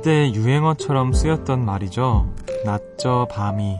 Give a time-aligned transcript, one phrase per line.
[0.00, 2.34] 한때 유행어처럼 쓰였던 말이죠.
[2.64, 3.78] 낮저 밤이.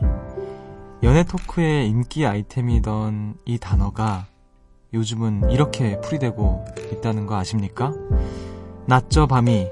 [1.03, 4.27] 연애 토크의 인기 아이템이던 이 단어가
[4.93, 7.95] 요즘은 이렇게 풀이되고 있다는 거 아십니까?
[8.85, 9.69] 낮저 밤이.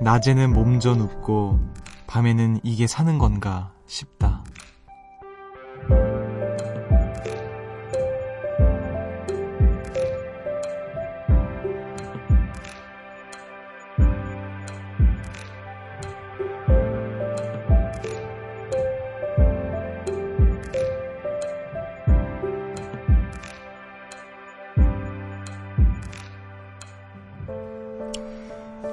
[0.00, 1.58] 낮에는 몸져 눕고
[2.06, 4.29] 밤에는 이게 사는 건가 싶다.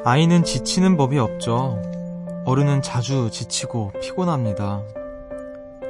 [0.09, 1.81] 아이는 지치는 법이 없죠.
[2.45, 4.81] 어른은 자주 지치고 피곤합니다.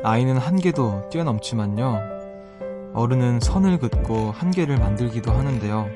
[0.04, 2.02] 아이는 한계도 뛰어넘지만요.
[2.96, 5.88] 어른은 선을 긋고 한계를 만들기도 하는데요.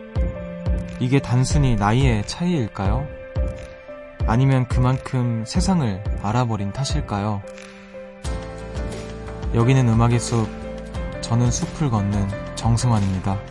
[0.99, 3.08] 이게 단순히 나이의 차이일까요?
[4.27, 7.42] 아니면 그만큼 세상을 알아버린 탓일까요?
[9.55, 10.47] 여기는 음악의 숲,
[11.22, 13.51] 저는 숲을 걷는 정승환입니다.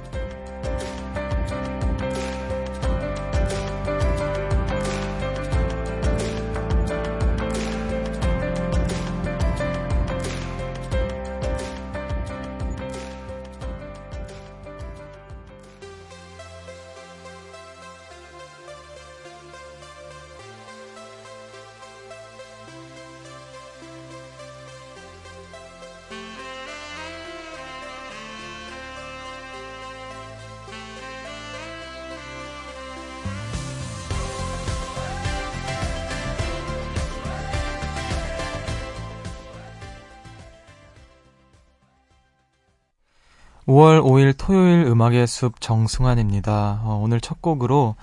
[43.71, 46.81] 5월 5일 토요일 음악의 숲 정승환입니다.
[46.83, 47.95] 어, 오늘 첫 곡으로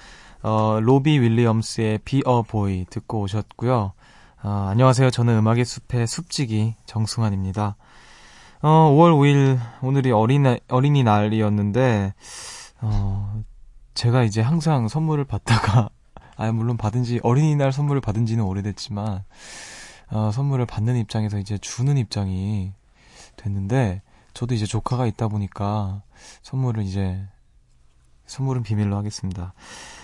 [0.42, 3.92] 어, 로비 윌리엄스의 Be a Boy 듣고 오셨고요.
[4.44, 5.10] 어, 안녕하세요.
[5.10, 7.76] 저는 음악의 숲의 숲지기 정승환입니다.
[8.62, 12.14] 어, 5월 5일 오늘이 어린이, 어린이날이었는데
[12.80, 13.44] 어,
[13.94, 15.90] 제가 이제 항상 선물을 받다가
[16.38, 19.26] 아 물론 받은 지 어린이날 선물을 받은 지는 오래됐지만
[20.12, 22.72] 어, 선물을 받는 입장에서 이제 주는 입장이
[23.36, 24.02] 됐는데
[24.38, 26.04] 저도 이제 조카가 있다 보니까
[26.44, 27.20] 선물을 이제
[28.28, 29.54] 선물은 비밀로 하겠습니다.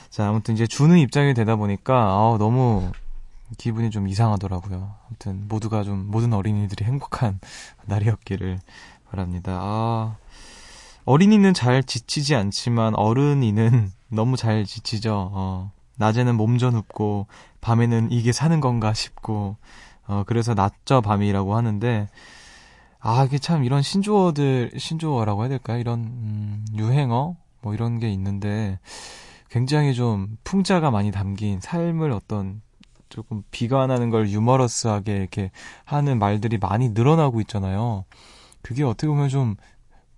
[0.10, 2.92] 자, 아무튼 이제 주는 입장이 되다 보니까 아, 너무
[3.60, 4.96] 기분이 좀 이상하더라고요.
[5.06, 7.40] 아무튼 모두가 좀 모든 어린이들이 행복한
[7.86, 8.58] 날이었기를
[9.12, 9.60] 바랍니다.
[9.62, 10.16] 아,
[11.06, 15.30] 어린이는 잘 지치지 않지만 어른이는 너무 잘 지치죠.
[15.32, 17.28] 어, 낮에는 몸져 눕고
[17.62, 19.58] 밤에는 이게 사는 건가 싶고
[20.08, 22.08] 어, 그래서 낮저 밤이라고 하는데
[23.06, 25.78] 아, 이게 참 이런 신조어들, 신조어라고 해야 될까요?
[25.80, 27.36] 이런, 음, 유행어?
[27.62, 28.80] 뭐 이런 게 있는데,
[29.50, 32.62] 굉장히 좀 풍자가 많이 담긴 삶을 어떤
[33.10, 35.52] 조금 비관하는 걸 유머러스하게 이렇게
[35.86, 38.06] 하는 말들이 많이 늘어나고 있잖아요.
[38.62, 39.56] 그게 어떻게 보면 좀,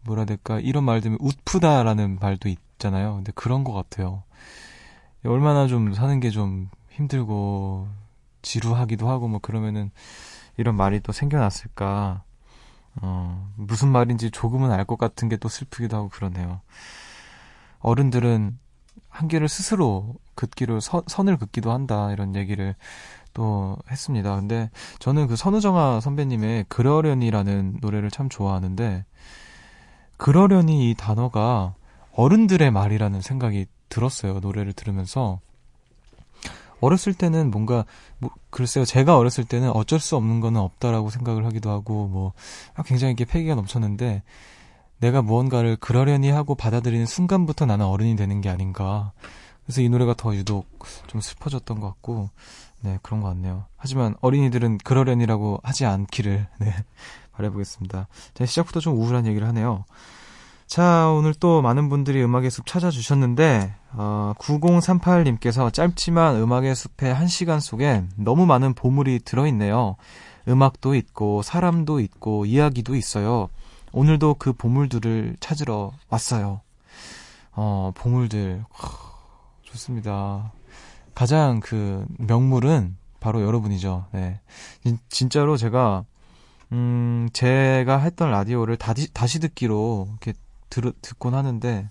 [0.03, 3.16] 뭐라 해야 될까, 이런 말 들으면 웃프다라는 말도 있잖아요.
[3.16, 4.23] 근데 그런 것 같아요.
[5.25, 7.88] 얼마나 좀 사는 게 좀 힘들고,
[8.44, 9.90] 지루하기도 하고 뭐 그러면은
[10.57, 12.23] 이런 말이 또 생겨났을까.
[13.01, 16.61] 어, 무슨 말인지 조금은 알 것 같은 게 또 슬프기도 하고 그러네요.
[17.79, 18.57] 어른들은
[19.09, 22.75] 한계를 스스로 긋기로 서, 선을 긋기도 한다 이런 얘기를
[23.34, 24.35] 또 했습니다.
[24.35, 24.69] 근데
[25.00, 29.05] 저는 그 선우정아 선배님의 그러려니라는 노래를 참 좋아하는데
[30.17, 31.75] 그러려니 이 단어가
[32.13, 34.39] 어른들의 말이라는 생각이 들었어요.
[34.39, 35.39] 노래를 들으면서
[36.81, 37.86] 어렸을 때는 뭔가
[38.19, 42.34] 뭐 글쎄요 제가 어렸을 때는 어쩔 수 없는 거는 없다라고 생각을 하기도 하고 뭐
[42.85, 44.23] 굉장히 이렇게 패기가 넘쳤는데
[44.99, 49.11] 내가 무언가를 그러려니 하고 받아들이는 순간부터 나는 어른이 되는 게 아닌가.
[49.66, 50.67] 그래서 이 노래가 더 유독
[51.08, 52.29] 좀 슬퍼졌던 것 같고
[52.82, 53.66] 네 그런 것 같네요.
[53.78, 56.73] 하지만 어린이들은 그러려니라고 하지 않기를 네
[57.34, 58.08] 바라보겠습니다.
[58.34, 59.85] 자 시작부터 좀 우울한 얘기를 하네요
[60.67, 67.59] 자, 오늘 또 많은 분들이 음악의 숲 찾아주셨는데, 어, 9038님께서 짧지만 음악의 숲의 한 시간
[67.59, 69.96] 속에 너무 많은 보물이 들어있네요.
[70.47, 73.50] 음악도 있고, 사람도 있고, 이야기도 있어요.
[73.91, 76.62] 오늘도 그 보물들을 찾으러 왔어요.
[77.52, 78.66] 어, 보물들.
[79.64, 80.52] 좋습니다.
[81.14, 84.08] 가장 그 명물은 바로 여러분이죠.
[84.11, 84.40] 네.
[85.09, 86.03] 진짜로 제가,
[86.72, 90.34] 음, 제가 했던 라디오를 다시, 다시 듣기로 이렇게
[90.70, 91.90] 들, 듣곤 하는데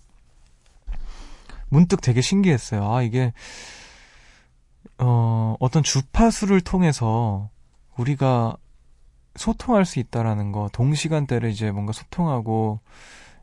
[1.68, 2.92] 문득 되게 신기했어요.
[2.92, 3.32] 아, 이게
[4.98, 7.50] 어, 어떤 주파수를 통해서
[7.96, 8.56] 우리가
[9.36, 12.80] 소통할 수 있다라는 거, 동시간대를 이제 뭔가 소통하고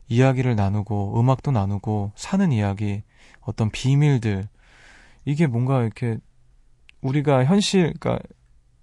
[0.08, 3.02] 이야기를 나누고 음악도 나누고 사는 이야기,
[3.40, 4.48] 어떤 비밀들
[5.24, 6.18] 이게 뭔가 이렇게
[7.02, 8.18] 우리가 현실, 그러니까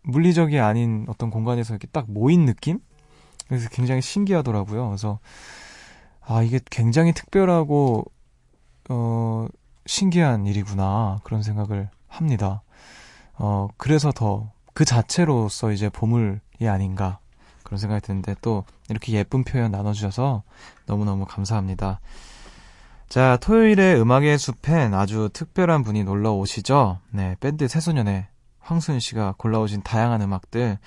[0.04, 2.80] 물리적이 아닌 어떤 공간에서 이렇게 딱 모인 느낌?
[3.48, 4.88] 그래서 굉장히 신기하더라고요.
[4.88, 5.20] 그래서
[6.30, 8.06] 아 이게 굉장히 특별하고
[8.90, 9.48] 어
[9.86, 12.62] 신기한 일이구나 그런 생각을 합니다.
[13.38, 17.20] 어 그래서 더 그 자체로서 이제 보물이 아닌가
[17.64, 20.44] 그런 생각이 드는데 또 이렇게 예쁜 표현 나눠주셔서
[20.86, 22.00] 너무너무 감사합니다.
[23.10, 27.00] 자, 토요일에 음악의 숲엔 아주 특별한 분이 놀러 오시죠.
[27.12, 28.28] 네, 밴드 새소년의
[28.60, 30.78] 황순 씨가 골라오신 다양한 음악들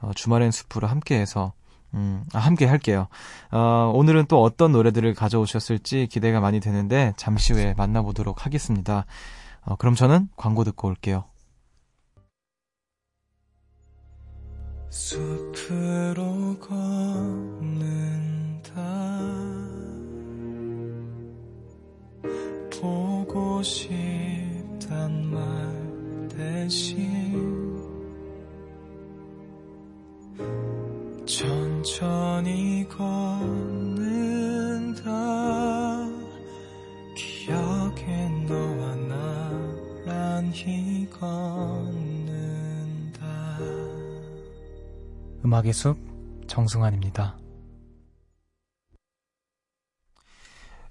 [0.00, 1.52] 어, 주말엔 숲으로 함께해서
[1.94, 3.08] 음, 아, 함께 할게요.
[3.50, 9.06] 어, 오늘은 또 어떤 노래들을 가져오셨을지 기대가 많이 되는데 잠시 후에 만나보도록 하겠습니다.
[9.62, 11.24] 어, 그럼 저는 광고 듣고 올게요.
[14.90, 16.80] 숲으로 걷는다
[22.80, 27.70] 보고 싶단 말 대신
[31.30, 33.00] 천천히 걷는다
[37.14, 38.96] 기억에 너와
[40.04, 41.28] 나란히 걷는다
[45.44, 45.96] 음악의 숲
[46.48, 47.38] 정승환입니다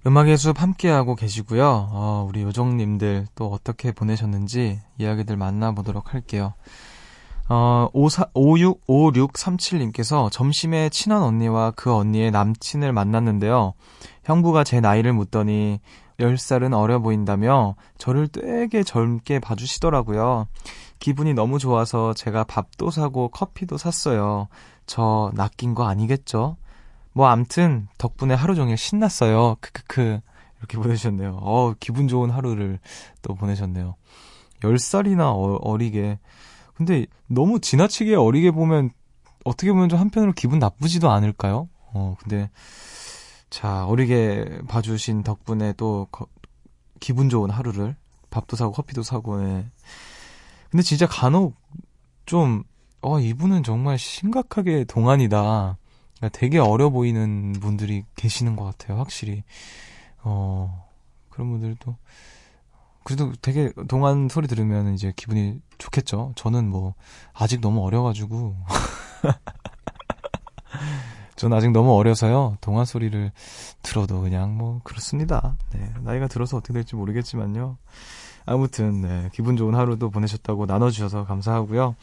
[0.06, 1.90] 음악의 숲 함께하고 계시고요.
[1.92, 6.54] 어, 우리 요정님들 또 어떻게 보내셨는지 이야기들 만나보도록 할게요.
[7.52, 13.74] 어, 54, 565637님께서 점심에 친한 언니와 그 언니의 남친을 만났는데요.
[14.22, 15.80] 형부가 제 나이를 묻더니
[16.20, 20.46] 10살은 어려 보인다며 저를 되게 젊게 봐주시더라고요.
[21.00, 24.46] 기분이 너무 좋아서 제가 밥도 사고 커피도 샀어요.
[24.86, 26.56] 저 낚인 거 아니겠죠?
[27.12, 29.56] 뭐 암튼 덕분에 하루 종일 신났어요.
[29.60, 30.20] 크크크
[30.58, 31.40] 이렇게 보내셨네요.
[31.40, 32.78] 어 기분 좋은 하루를
[33.22, 33.96] 또 보내셨네요.
[34.62, 36.20] 10살이나 어, 어리게
[36.80, 38.88] 근데 너무 지나치게 어리게 보면
[39.44, 41.68] 어떻게 보면 좀 한편으로 기분 나쁘지도 않을까요?
[41.92, 42.48] 어 근데
[43.50, 46.26] 자 어리게 봐주신 덕분에 또 거,
[46.98, 47.96] 기분 좋은 하루를
[48.30, 49.66] 밥도 사고 커피도 사고 네.
[50.70, 51.54] 근데 진짜 간혹
[52.24, 52.64] 좀
[53.02, 55.76] 어, 이분은 정말 심각하게 동안이다.
[56.16, 59.42] 그러니까 되게 어려 보이는 분들이 계시는 것 같아요, 확실히.
[60.22, 60.88] 어,
[61.28, 61.94] 그런 분들도.
[63.04, 66.32] 그래도 되게 동안 소리 들으면 이제 기분이 좋겠죠.
[66.36, 66.94] 저는 뭐,
[67.32, 68.56] 아직 너무 어려가지고.
[71.36, 72.58] 저는 아직 너무 어려서요.
[72.60, 73.32] 동안 소리를
[73.82, 75.56] 들어도 그냥 뭐, 그렇습니다.
[75.72, 75.90] 네.
[76.02, 77.78] 나이가 들어서 어떻게 될지 모르겠지만요.
[78.44, 79.30] 아무튼, 네.
[79.32, 81.96] 기분 좋은 하루도 보내셨다고 나눠주셔서 감사하고요.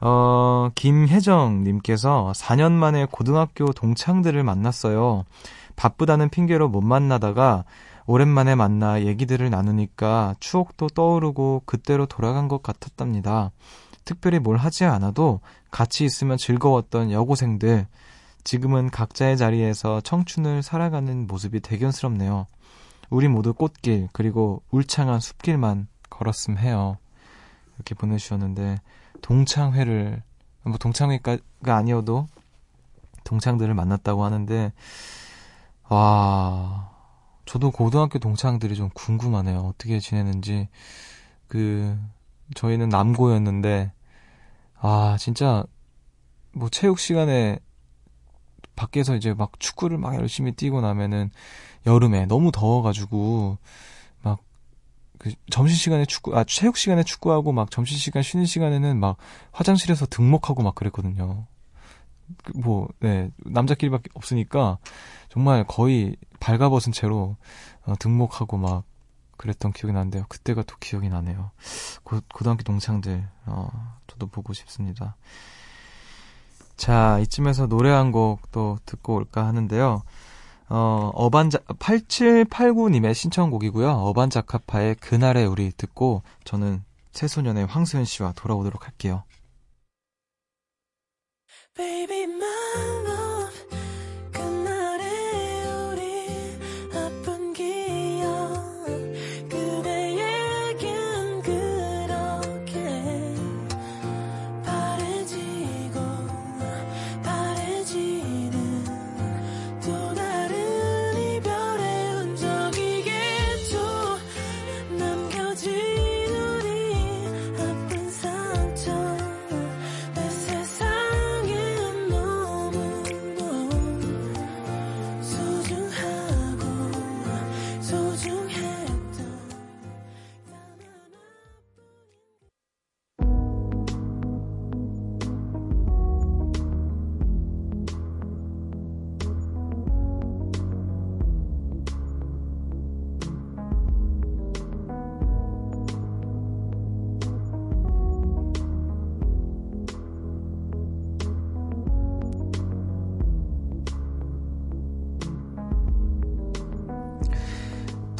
[0.00, 5.24] 어, 김혜정님께서 4년 만에 고등학교 동창들을 만났어요.
[5.76, 7.64] 바쁘다는 핑계로 못 만나다가
[8.06, 13.50] 오랜만에 만나 얘기들을 나누니까 추억도 떠오르고 그때로 돌아간 것 같았답니다.
[14.04, 15.40] 특별히 뭘 하지 않아도
[15.70, 17.86] 같이 있으면 즐거웠던 여고생들.
[18.44, 22.46] 지금은 각자의 자리에서 청춘을 살아가는 모습이 대견스럽네요.
[23.08, 26.98] 우리 모두 꽃길, 그리고 울창한 숲길만 걸었음 해요.
[27.76, 28.80] 이렇게 보내주셨는데,
[29.22, 30.22] 동창회를
[30.64, 32.26] 뭐 동창회가 아니어도
[33.24, 34.72] 동창들을 만났다고 하는데
[35.88, 36.93] 와
[37.44, 39.58] 저도 고등학교 동창들이 좀 궁금하네요.
[39.60, 40.68] 어떻게 지내는지
[41.46, 41.98] 그
[42.54, 43.92] 저희는 남고였는데
[44.80, 45.64] 아 진짜
[46.52, 47.58] 뭐 체육 시간에
[48.76, 51.30] 밖에서 이제 막 축구를 막 열심히 뛰고 나면은
[51.86, 53.58] 여름에 너무 더워가지고
[55.18, 59.16] 그 점심 시간에 축구 아 체육 시간에 축구하고 막 점심 시간 쉬는 시간에는 막
[59.52, 61.46] 화장실에서 등목하고 막 그랬거든요.
[62.44, 64.78] 그 뭐, 네, 남자끼리밖에 없으니까
[65.28, 67.36] 정말 거의 발가벗은 채로
[67.86, 68.84] 어, 등목하고 막
[69.36, 70.24] 그랬던 기억이 나는데요.
[70.28, 71.50] 그때가 또 기억이 나네요.
[72.04, 75.16] 고, 고등학교 동창들, 어, 저도 보고 싶습니다.
[76.76, 80.02] 자, 이쯤에서 노래 한 곡 또 듣고 올까 하는데요.
[80.68, 83.90] 어, 어반자, 8789님의 신청곡이고요.
[83.90, 89.24] 어반자카파의 그날의 우리 듣고 저는 새소년의 황수현 씨와 돌아오도록 할게요.
[91.76, 93.33] Baby, my love.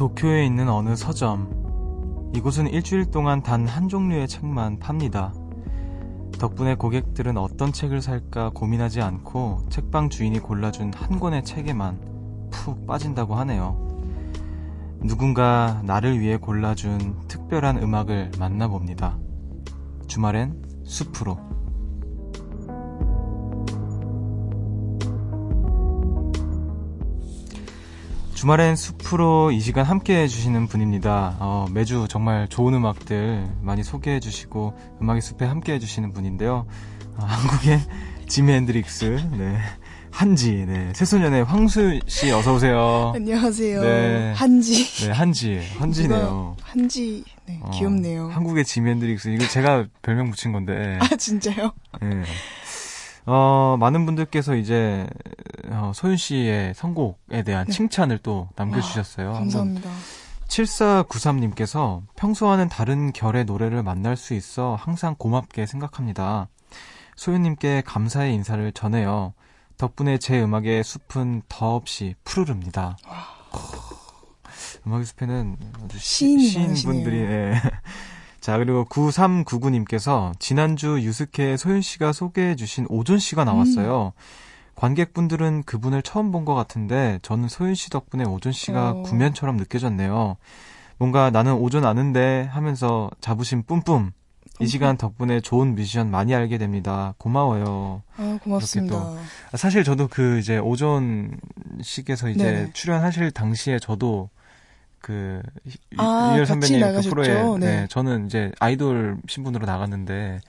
[0.04, 2.30] 도쿄에 있는 어느 서점.
[2.36, 5.32] 이곳은 일주일 동안 단 한 종류의 책만 팝니다.
[6.38, 13.34] 덕분에 고객들은 어떤 책을 살까 고민하지 않고 책방 주인이 골라준 한 권의 책에만 푹 빠진다고
[13.36, 13.78] 하네요.
[15.00, 19.16] 누군가 나를 위해 골라준 특별한 음악을 만나봅니다.
[20.06, 21.53] 주말엔 숲으로.
[28.34, 31.36] 주말엔 숲으로 이 시간 함께 해주시는 분입니다.
[31.38, 36.66] 어, 매주 정말 좋은 음악들 많이 소개해 주시고 음악의 숲에 함께 해주시는 분인데요.
[37.16, 37.80] 어, 한국의
[38.26, 39.56] 지미 핸드릭스, 네.
[40.10, 40.92] 한지, 네.
[40.94, 43.12] 새소년의 황수 씨 어서 오세요.
[43.14, 43.82] 안녕하세요.
[43.82, 44.32] 네.
[44.34, 44.84] 한지.
[45.06, 45.60] 네, 한지.
[45.78, 46.56] 한지네요.
[46.62, 47.24] 한지.
[47.46, 48.28] 네, 어, 귀엽네요.
[48.30, 49.28] 한국의 지미 핸드릭스.
[49.28, 50.98] 이거 제가 별명 붙인 건데.
[51.00, 51.72] 아, 진짜요?
[52.00, 52.22] 네.
[53.26, 55.06] 어, 많은 분들께서 이제
[55.70, 57.72] 어, 소윤 씨의 선곡에 대한 네.
[57.72, 59.28] 칭찬을 또 남겨주셨어요.
[59.28, 59.90] 와, 감사합니다.
[60.48, 66.48] 7493님께서 평소와는 다른 결의 노래를 만날 수 있어 항상 고맙게 생각합니다.
[67.16, 69.32] 소윤님께 감사의 인사를 전해요.
[69.78, 72.96] 덕분에 제 음악의 숲은 더없이 푸르릅니다.
[74.86, 77.54] 음악의 숲에는 아주 시인 분들이 예.
[78.44, 84.12] 자, 그리고 9399님께서 지난주 유스케 소윤 씨가 소개해 주신 오존 씨가 나왔어요.
[84.14, 84.74] 음.
[84.74, 89.02] 관객분들은 그분을 처음 본 것 같은데 저는 소윤 씨 덕분에 오존 씨가 어.
[89.04, 90.36] 구면처럼 느껴졌네요.
[90.98, 94.12] 뭔가 나는 오존 아는데 하면서 자부심 뿜뿜.
[94.60, 97.14] 이 시간 덕분에 좋은 뮤지션 많이 알게 됩니다.
[97.16, 98.02] 고마워요.
[98.18, 99.14] 아, 고맙습니다.
[99.54, 101.40] 사실 저도 그 이제 오존
[101.80, 102.72] 씨께서 이제 네네.
[102.74, 104.28] 출연하실 당시에 저도
[105.04, 105.42] 그
[105.98, 107.58] 아, 유열 선배님 그 프로에 네.
[107.58, 107.86] 네.
[107.90, 110.40] 저는 이제 아이돌 신분으로 나갔는데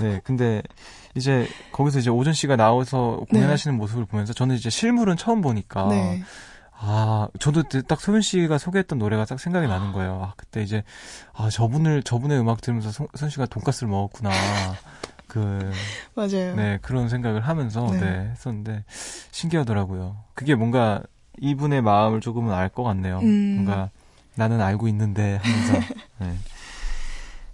[0.00, 0.62] 네 근데
[1.14, 3.78] 이제 거기서 이제 오전 씨가 나와서 공연하시는 네.
[3.78, 6.22] 모습을 보면서 저는 이제 실물은 처음 보니까 네.
[6.72, 10.22] 아 저도 딱 소윤 씨가 소개했던 노래가 딱 생각이 나는 거예요.
[10.24, 10.84] 아 그때 이제
[11.34, 14.30] 아 저분을 저분의 음악 들으면서 소윤 씨가 돈까스를 먹었구나.
[15.26, 15.70] 그
[16.16, 16.56] 맞아요.
[16.56, 18.00] 네 그런 생각을 하면서 네.
[18.00, 18.84] 네 했었는데
[19.32, 20.16] 신기하더라고요.
[20.32, 21.02] 그게 뭔가
[21.40, 23.18] 이분의 마음을 조금은 알 것 같네요.
[23.20, 23.54] 음.
[23.64, 23.90] 뭔가
[24.34, 25.72] 나는 알고 있는데 하면서.
[26.20, 26.34] 네.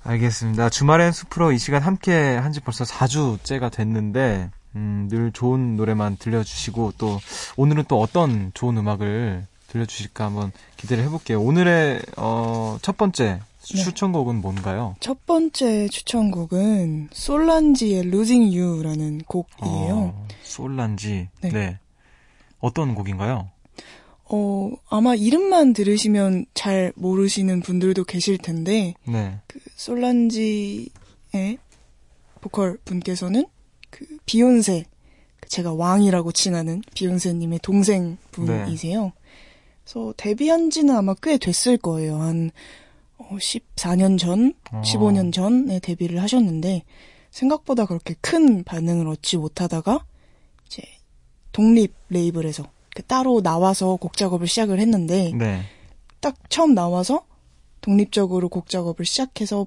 [0.05, 0.71] 알겠습니다.
[0.71, 6.95] 주말엔 숲으로 이 시간 함께 한 지 벌써 4주째가 됐는데, 음, 늘 좋은 노래만 들려주시고,
[6.99, 7.21] 또,
[7.57, 11.43] 오늘은 또 어떤 좋은 음악을 들려주실까 한번 기대를 해볼게요.
[11.43, 13.77] 오늘의, 어, 첫 번째 네.
[13.83, 14.95] 추천곡은 뭔가요?
[15.01, 19.95] 첫 번째 추천곡은 솔란지의 Losing You라는 곡이에요.
[20.15, 21.29] 어, 솔란지.
[21.43, 21.49] 네.
[21.51, 21.79] 네.
[22.61, 23.51] 어떤 곡인가요?
[24.31, 29.39] 어, 아마 이름만 들으시면 잘 모르시는 분들도 계실 텐데, 네.
[29.47, 30.91] 그, 솔란지의
[32.41, 33.47] 보컬 분께서는
[33.91, 34.85] 그, 비욘세,
[35.41, 39.05] 그 제가 왕이라고 칭하는 비욘세님의 동생 분이세요.
[39.05, 39.13] 네.
[39.83, 42.21] 그래서 데뷔한 지는 아마 꽤 됐을 거예요.
[42.21, 42.51] 한,
[43.17, 44.83] 어, 14년 전, 어.
[44.85, 46.85] 15년 전에 데뷔를 하셨는데,
[47.31, 50.05] 생각보다 그렇게 큰 반응을 얻지 못하다가,
[50.67, 50.83] 이제,
[51.53, 55.63] 독립 레이블에서 그 따로 나와서 곡 작업을 시작을 했는데 네.
[56.21, 57.25] 딱 처음 나와서
[57.81, 59.67] 독립적으로 곡 작업을 시작해서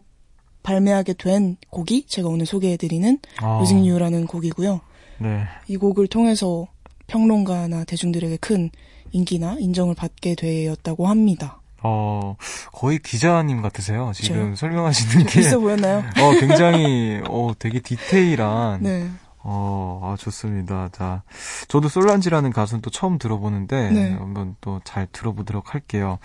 [0.63, 3.57] 발매하게 된 곡이 제가 오늘 소개해드리는 아.
[3.57, 4.81] Losing You라는 곡이고요.
[5.19, 5.43] 네.
[5.67, 6.67] 이 곡을 통해서
[7.07, 8.69] 평론가나 대중들에게 큰
[9.11, 11.61] 인기나 인정을 받게 되었다고 합니다.
[11.83, 12.35] 어,
[12.71, 14.11] 거의 기자님 같으세요.
[14.13, 14.67] 지금 저...
[14.67, 15.39] 설명하시는 게.
[15.41, 16.03] 있어 보였나요?
[16.19, 18.83] 어, 굉장히, 어, 되게 디테일한.
[18.83, 19.09] 네.
[19.43, 20.89] 어, 아, 좋습니다.
[20.91, 21.23] 자,
[21.67, 24.11] 저도 솔란지라는 가수는 또 처음 들어보는데, 네.
[24.13, 26.19] 한번 또 잘 들어보도록 할게요.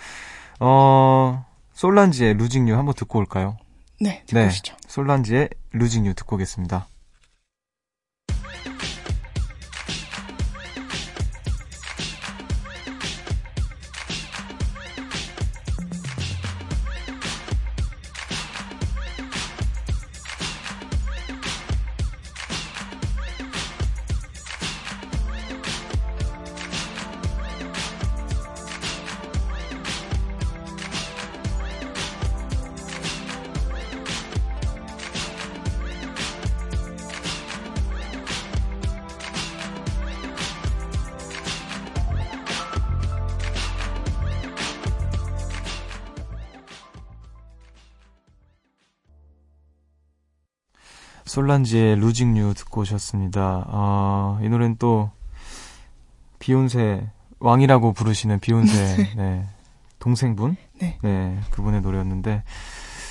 [0.59, 3.57] 어, 솔란지의 루징유 한번 듣고 올까요?
[3.99, 4.75] 네, 듣고 네, 오시죠.
[4.87, 6.87] 솔란지의 루징유 듣고 오겠습니다.
[51.47, 53.65] 솔란지의 Losing You 듣고 오셨습니다.
[53.67, 55.09] 어, 이 노래는 또
[56.39, 57.07] 비욘세
[57.39, 59.45] 왕이라고 부르시는 비욘세 네,
[59.99, 60.97] 동생분 네.
[61.01, 62.43] 네 그분의 노래였는데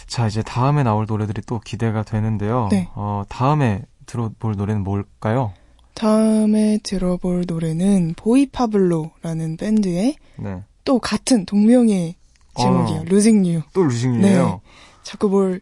[0.07, 2.69] 자 이제 다음에 나올 노래들이 또 기대가 되는데요.
[2.71, 2.89] 네.
[2.95, 5.53] 어, 다음에 들어볼 노래는 뭘까요?
[5.95, 10.63] 다음에 들어볼 노래는 보이 파블로라는 밴드의 네.
[10.85, 12.15] 또 같은 동명의
[12.59, 13.01] 제목이에요.
[13.01, 13.63] 어, Losing You.
[13.73, 14.47] 또 Losing You예요?
[14.47, 14.61] 네.
[15.03, 15.61] 자꾸 뭘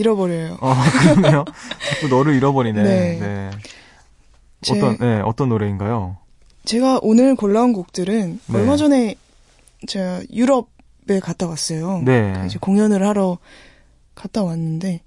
[0.00, 0.58] 잃어버려요.
[0.60, 0.74] 어,
[1.14, 1.44] 그러네요.
[1.88, 2.82] 자꾸 너를 잃어버리네.
[2.82, 3.18] 네.
[3.18, 3.50] 네.
[4.62, 6.16] 제, 어떤 네, 어떤 노래인가요?
[6.64, 8.58] 제가 오늘 골라온 곡들은 네.
[8.58, 9.14] 얼마 전에
[9.86, 12.02] 제가 유럽에 갔다 왔어요.
[12.04, 12.34] 네.
[12.46, 13.38] 이제 공연을 하러
[14.14, 15.00] 갔다 왔는데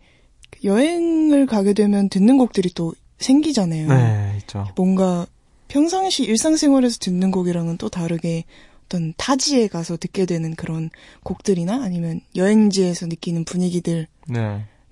[0.63, 3.87] 여행을 가게 되면 듣는 곡들이 또 생기잖아요.
[3.87, 4.67] 네, 있죠.
[4.75, 5.27] 뭔가
[5.67, 8.43] 평상시 일상생활에서 듣는 곡이랑은 또 다르게
[8.85, 10.89] 어떤 타지에 가서 듣게 되는 그런
[11.23, 14.07] 곡들이나 아니면 여행지에서 느끼는 분위기들에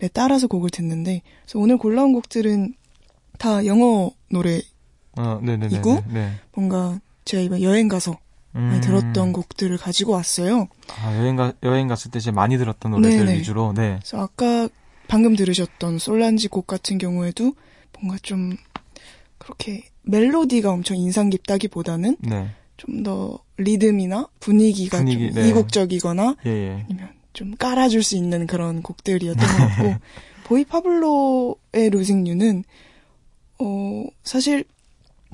[0.01, 0.10] 네.
[0.12, 2.74] 따라서 곡을 듣는데 그래서 오늘 골라온 곡들은
[3.38, 4.63] 다 영어 노래이고
[5.17, 5.41] 어,
[6.12, 6.31] 네.
[6.53, 8.17] 뭔가 제가 이번 여행 가서
[8.55, 8.62] 음.
[8.62, 10.67] 많이 들었던 곡들을 가지고 왔어요.
[11.01, 13.39] 아, 여행 가 여행 갔을 때 이제 많이 들었던 노래들 네네.
[13.39, 13.74] 위주로.
[13.74, 14.00] 네.
[14.01, 14.67] 그래서 아까
[15.08, 17.53] 방금 들으셨던 솔란지 곡 같은 경우에도
[18.00, 18.58] 뭔가 좀
[19.38, 22.50] 그렇게 멜로디가 엄청 인상 깊다기보다는 네.
[22.77, 25.50] 좀더 리듬이나 분위기가 분위기, 좀 네.
[25.50, 26.86] 이국적이거나 예, 예.
[26.89, 29.96] 아니면 좀 깔아줄 수 있는 그런 곡들이었던 것 같고
[30.46, 32.64] 보이 파블로의 루징뉴는
[33.60, 34.66] 어 사실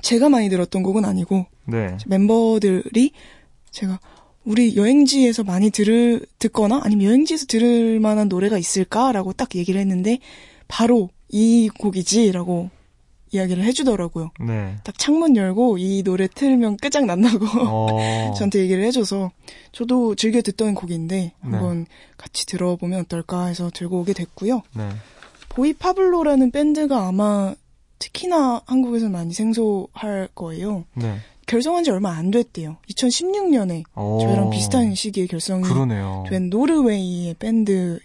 [0.02, 1.96] 제가 많이 들었던 곡은 아니고 네.
[2.06, 3.12] 멤버들이
[3.70, 3.98] 제가
[4.44, 10.18] 우리 여행지에서 많이 들을 듣거나 아니면 여행지에서 들을 만한 노래가 있을까라고 딱 얘기를 했는데
[10.68, 12.70] 바로 이 곡이지라고
[13.30, 14.30] 이야기를 해주더라고요.
[14.40, 14.76] 네.
[14.84, 18.32] 딱 창문 열고 이 노래 틀면 끝장난다고 어.
[18.36, 19.30] 저한테 얘기를 해줘서
[19.72, 21.32] 저도 즐겨 듣던 곡인데 네.
[21.40, 21.86] 한번
[22.16, 24.62] 같이 들어보면 어떨까 해서 들고 오게 됐고요.
[24.74, 24.88] 네.
[25.48, 27.54] 보이 파블로라는 밴드가 아마
[27.98, 30.84] 특히나 한국에서 많이 생소할 거예요.
[30.94, 31.16] 네.
[31.46, 32.76] 결성한 지 얼마 안 됐대요.
[32.90, 34.20] 2016년에 오.
[34.20, 36.24] 저희랑 비슷한 시기에 결성이 그러네요.
[36.28, 37.98] 된 노르웨이의 밴드인데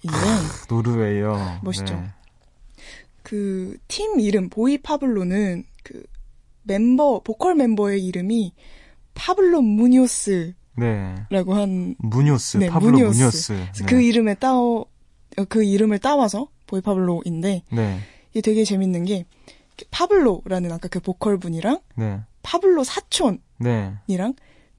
[0.69, 1.59] 노르웨이요.
[1.61, 2.01] 멋있죠.
[3.33, 3.77] 네.
[3.77, 6.03] 그팀 이름 보이 파블로는 그
[6.61, 8.53] 멤버 보컬 멤버의 이름이
[9.15, 11.15] 파블로 무니오스라고 네.
[11.29, 13.51] 한 무니오스 네, 파블로 무니오스, 무니오스.
[13.53, 13.85] 네.
[13.87, 14.85] 그 이름에 따오
[15.49, 17.99] 그 이름을 따와서 보이 파블로인데 네.
[18.31, 19.25] 이게 되게 재밌는 게
[19.89, 22.19] 파블로라는 아까 그 보컬 분이랑 네.
[22.43, 24.33] 파블로 사촌이랑 네.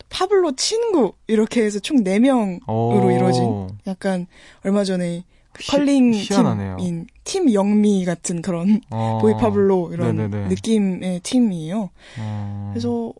[0.08, 4.26] 파블로 친구 이렇게 해서 총 4명으로 이루어진 약간
[4.62, 5.24] 얼마 전에
[5.70, 10.48] 컬링 희, 팀인 팀 영미 같은 그런 어, 보이파블로 이런 네네네.
[10.48, 11.90] 느낌의 팀이에요.
[12.18, 12.70] 어.
[12.72, 13.12] 그래서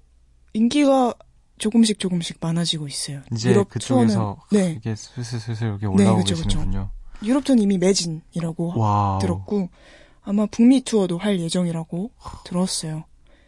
[0.53, 1.15] 인기가
[1.59, 3.23] 조금씩 조금씩 많아지고 있어요.
[3.33, 4.75] 이제 유럽 그쪽에서 투어는, 네.
[4.77, 6.91] 이게 슬슬슬슬 이렇게 올라오고 네, 그쵸, 계시는군요.
[6.91, 7.27] 그쵸.
[7.27, 9.21] 유럽 투어는 이미 매진이라고 wow.
[9.21, 9.69] 들었고
[10.23, 12.11] 아마 북미 투어도 할 예정이라고
[12.45, 13.05] 들었어요.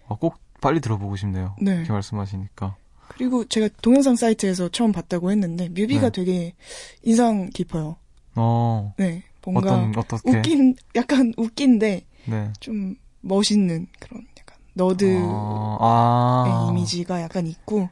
[0.08, 1.56] 아, 꼭 빨리 들어보고 싶네요.
[1.60, 1.72] 네.
[1.76, 2.76] 이렇게 말씀하시니까.
[3.08, 6.12] 그리고 제가 동영상 사이트에서 처음 봤다고 했는데 뮤비가 네.
[6.12, 6.54] 되게
[7.02, 7.96] 인상 깊어요.
[8.36, 8.94] 어.
[8.96, 9.22] 네.
[9.44, 10.38] 뭔가 어떤, 어떻게?
[10.38, 12.52] 웃긴 약간 웃긴데 네.
[12.60, 16.68] 좀 멋있는 그런 약간 너드의 아, 아.
[16.70, 17.88] 이미지가 약간 있고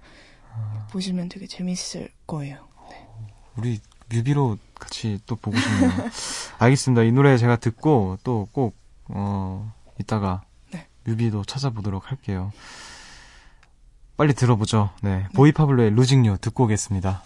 [0.53, 0.87] 아.
[0.91, 2.67] 보시면 되게 재밌을 거예요.
[2.91, 3.09] 네.
[3.57, 3.81] 우리
[4.11, 5.91] 뮤비로 같이 또 보고 싶네요.
[6.59, 7.03] 알겠습니다.
[7.05, 8.77] 이 노래 제가 듣고 또 꼭
[9.09, 10.87] 어, 이따가 네.
[11.05, 12.53] 뮤비도 찾아보도록 할게요.
[14.17, 14.91] 빨리 들어보죠.
[15.03, 15.19] 네.
[15.19, 15.29] 네.
[15.35, 17.23] 보이파블로의 루징뉴 듣고 오겠습니다.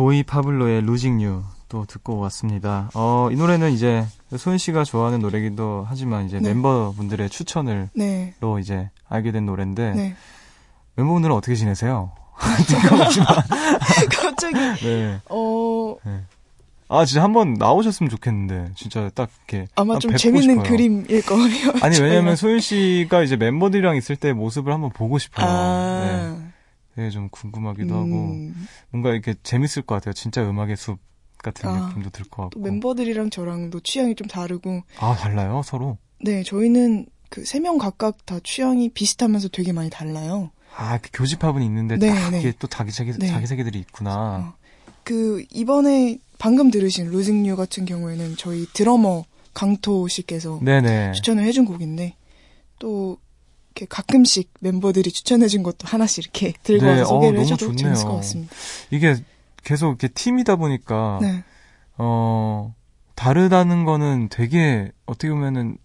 [0.00, 2.90] 보이 파블로의 루징 유 또 듣고 왔습니다.
[2.94, 4.04] 어, 이 노래는 이제
[4.36, 6.48] 소연 씨가 좋아하는 노래기도 하지만 이제 네.
[6.52, 8.34] 멤버분들의 추천으로 네.
[8.60, 10.16] 이제 알게 된 노래인데 네.
[10.96, 12.10] 멤버분들은 어떻게 지내세요?
[14.10, 15.20] 갑자기 네.
[15.30, 16.22] 어 네.
[16.88, 20.68] 아 진짜 한번 나오셨으면 좋겠는데 진짜 딱 이렇게 아마 좀 재밌는 싶어요.
[20.68, 21.72] 그림일 거예요.
[21.82, 25.46] 아니 왜냐면 소연 씨가 이제 멤버들이랑 있을 때 모습을 한번 보고 싶어요.
[25.48, 26.39] 아.
[26.96, 27.02] 네.
[27.02, 28.00] 되게 좀 궁금하기도 음.
[28.54, 30.12] 하고 뭔가 이렇게 재밌을 것 같아요.
[30.12, 30.98] 진짜 음악의 숲
[31.38, 32.60] 같은 아, 느낌도 들 것 같고.
[32.60, 34.82] 멤버들이랑 저랑도 취향이 좀 다르고.
[34.98, 35.96] 아 달라요 서로?
[36.22, 40.50] 네 저희는 그 세 명 각각 다 취향이 비슷하면서 되게 많이 달라요.
[40.76, 42.52] 아, 그 교집합은 있는데 네, 다 네.
[42.58, 43.26] 또 자기 자기 네.
[43.28, 44.52] 자기 세계들이 있구나.
[44.54, 44.54] 어.
[45.04, 49.24] 그 이번에 방금 들으신 루징뉴 같은 경우에는 저희 드러머
[49.54, 51.12] 강토 씨께서 네네.
[51.12, 52.14] 추천을 해준 곡인데
[52.78, 53.18] 또
[53.74, 57.76] 이렇게 가끔씩 멤버들이 추천해준 것도 하나씩 이렇게 들고 네, 와서 소개를 어, 해줘도 좋네요.
[57.76, 58.54] 재밌을 것 같습니다.
[58.90, 59.16] 이게
[59.64, 61.44] 계속 이렇게 팀이다 보니까 네.
[61.98, 62.74] 어,
[63.14, 65.76] 다르다는 거는 되게 어떻게 보면은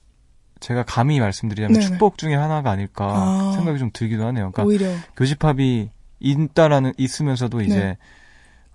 [0.62, 1.86] 제가 감히 말씀드리자면 네네.
[1.86, 3.52] 축복 중에 하나가 아닐까 아.
[3.56, 4.52] 생각이 좀 들기도 하네요.
[4.52, 4.88] 그러니까 오히려.
[5.18, 7.98] 교집합이 있다라는 있으면서도 이제 네.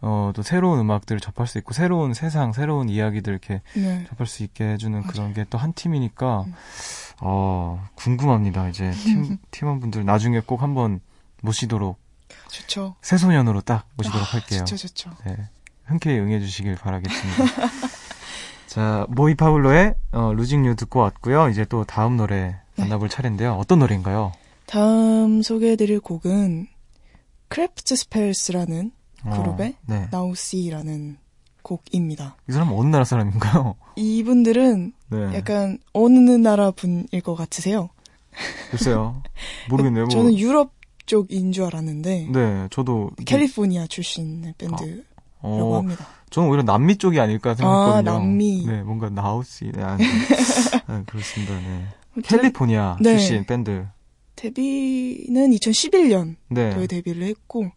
[0.02, 4.04] 어, 또 새로운 음악들을 접할 수 있고 새로운 세상, 새로운 이야기들 이렇게 네.
[4.08, 5.10] 접할 수 있게 해주는 맞아요.
[5.12, 6.54] 그런 게 또 한 팀이니까 음.
[7.20, 8.68] 어, 궁금합니다.
[8.68, 11.00] 이제 팀 팀원분들 나중에 꼭 한번
[11.42, 11.98] 모시도록
[12.48, 12.96] 좋죠.
[13.02, 14.64] 새소년으로 딱 모시도록 아, 할게요.
[14.64, 15.11] 좋죠, 좋죠.
[15.26, 15.37] 네.
[15.85, 17.44] 흔쾌히 응해주시길 바라겠습니다.
[18.66, 21.48] 자, 보이 파블로의 어, Losing You 듣고 왔고요.
[21.48, 22.83] 이제 또 다음 노래 네.
[22.85, 23.14] 만나볼 네.
[23.14, 23.54] 차례인데요.
[23.54, 24.33] 어떤 노래인가요?
[24.66, 26.68] 다음 소개해드릴 곡은
[27.48, 28.92] 크래프트 스펠스라는
[29.24, 30.09] 어, 그룹의 네.
[30.12, 31.18] Nausea라는
[31.62, 32.37] 곡입니다.
[32.48, 33.74] 이 사람은 어느 나라 사람인가요?
[33.96, 35.34] 이분들은 네.
[35.34, 37.90] 약간 어느 나라 분일 것 같으세요?
[38.70, 39.22] 글쎄요.
[39.68, 40.04] 모르겠네요.
[40.04, 40.10] 뭐.
[40.14, 40.72] 저는 유럽
[41.06, 42.28] 쪽인 줄 알았는데.
[42.32, 43.10] 네, 저도.
[43.24, 45.02] 캘리포니아 출신의 밴드라고
[45.42, 46.06] 아, 어, 합니다.
[46.30, 48.10] 저는 오히려 남미 쪽이 아닐까 생각했거든요.
[48.10, 48.64] 아, 남미.
[48.66, 49.72] 네, 뭔가 나우시.
[49.74, 50.08] 네, 아니, 네,
[51.06, 51.54] 그렇습니다.
[51.58, 51.86] 네.
[52.22, 53.16] 캘리포니아 네.
[53.16, 53.86] 출신 밴드.
[54.36, 56.86] 데뷔는 2011년도에 네.
[56.86, 57.70] 데뷔를 했고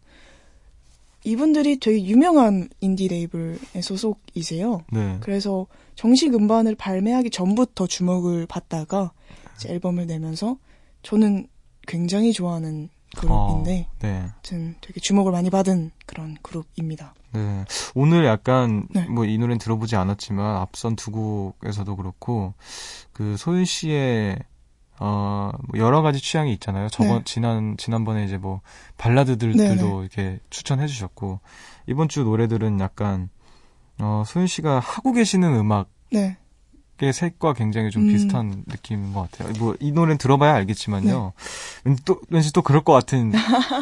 [1.24, 4.82] 이분들이 되게 유명한 인디 레이블의 소속이세요.
[4.92, 5.16] 네.
[5.20, 9.12] 그래서 정식 음반을 발매하기 전부터 주목을 받다가
[9.56, 10.58] 이제 앨범을 내면서
[11.02, 11.48] 저는
[11.86, 14.28] 굉장히 좋아하는 그룹인데, 어, 네.
[14.32, 17.14] 아무튼 되게 주목을 많이 받은 그런 그룹입니다.
[17.32, 17.64] 네.
[17.94, 19.06] 오늘 약간 네.
[19.06, 22.54] 뭐이 노래는 들어보지 않았지만 앞선 두 곡에서도 그렇고
[23.12, 24.38] 그 소윤 씨의
[25.00, 26.88] 어, 뭐 여러 가지 취향이 있잖아요.
[26.88, 27.22] 저번, 네.
[27.24, 28.60] 지난, 지난번에 이제 뭐,
[28.96, 29.98] 발라드들도 네, 네.
[30.00, 31.40] 이렇게 추천해 주셨고,
[31.86, 33.28] 이번 주 노래들은 약간,
[33.98, 35.88] 어, 소윤 씨가 하고 계시는 음악.
[36.12, 36.36] 네.
[37.00, 38.08] 의 색과 굉장히 좀 음.
[38.08, 39.52] 비슷한 느낌인 것 같아요.
[39.58, 41.32] 뭐, 이 노래는 들어봐야 알겠지만요.
[41.84, 41.96] 네.
[42.04, 43.32] 또, 왠지 또 그럴 것 같은,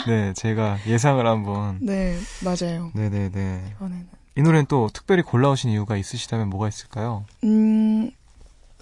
[0.06, 1.78] 네, 제가 예상을 한번.
[1.82, 2.90] 네, 맞아요.
[2.94, 3.62] 네 네 네.
[3.76, 4.08] 이번에는.
[4.34, 7.26] 이 노래는 또 특별히 골라오신 이유가 있으시다면 뭐가 있을까요?
[7.44, 8.10] 음,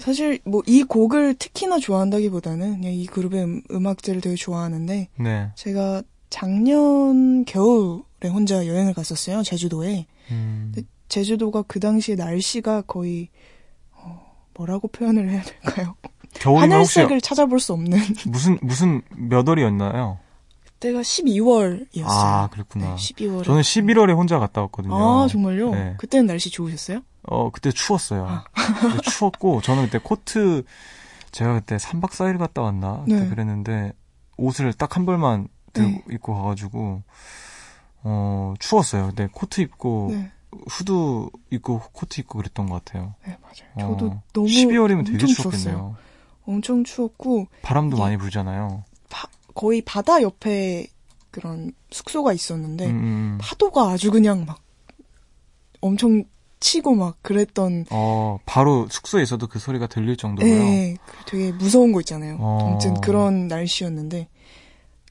[0.01, 5.51] 사실 뭐 이 곡을 특히나 좋아한다기보다는 그냥 이 그룹의 음, 악들을 되게 좋아하는데 네.
[5.55, 10.07] 제가 작년 겨울에 혼자 여행을 갔었어요 제주도에.
[10.31, 10.73] 음.
[11.09, 13.29] 제주도가 그 당시에 날씨가 거의
[13.93, 14.21] 어,
[14.55, 15.97] 뭐라고 표현을 해야 될까요?
[16.41, 20.19] 하늘색을 찾아볼 수 없는 무슨 무슨 몇 월이었나요?
[20.65, 22.05] 그때가 12월이었어요.
[22.07, 22.91] 아, 그랬구나.
[22.91, 23.45] 네, 12월.
[23.45, 24.95] 저는 11월에 혼자 갔다 왔거든요.
[24.95, 25.71] 아, 정말요?
[25.73, 25.95] 네.
[25.99, 27.03] 그때는 날씨 좋으셨어요?
[27.23, 28.27] 어, 그때 추웠어요.
[28.27, 28.45] 아.
[28.81, 30.65] 그때 추웠고, 저는 그때 코트,
[31.33, 33.03] 제가 그때 3박 4일 갔다 왔나?
[33.05, 33.29] 그때 네.
[33.29, 33.93] 그랬는데,
[34.37, 36.15] 옷을 딱 한 벌만 들고 네.
[36.15, 37.03] 입고 가가지고,
[38.03, 39.09] 어, 추웠어요.
[39.09, 40.33] 근데 코트 입고, 네.
[40.69, 40.93] 후드
[41.51, 43.15] 입고, 코트 입고 그랬던 것 같아요.
[43.27, 43.93] 네, 맞아요.
[43.93, 44.47] 저도 어, 너무.
[44.49, 45.61] 12월이면 되게 추웠겠네요.
[45.61, 45.97] 추웠어요.
[46.47, 47.47] 엄청 추웠고.
[47.63, 48.83] 바람도 많이 불잖아요.
[49.09, 50.87] 바, 거의 바다 옆에
[51.31, 52.91] 그런 숙소가 있었는데, 음.
[52.91, 53.39] 음, 음.
[53.41, 54.61] 파도가 아주 그냥 막
[55.81, 56.25] 엄청
[56.61, 57.87] 치고 막 그랬던.
[57.91, 60.55] 어, 바로 숙소에 있어도 그 소리가 들릴 정도로요?
[60.55, 60.97] 네,
[61.27, 62.37] 되게 무서운 거 있잖아요.
[62.39, 62.69] 어.
[62.69, 64.29] 아무튼 그런 날씨였는데,